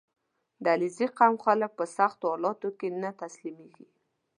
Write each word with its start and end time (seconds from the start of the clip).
•د 0.63 0.65
علیزي 0.75 1.07
قوم 1.17 1.35
خلک 1.45 1.71
په 1.79 1.85
سختو 1.97 2.25
حالاتو 2.33 2.69
کې 2.79 2.87
نه 3.01 3.09
تسلیمېږي. 3.21 3.87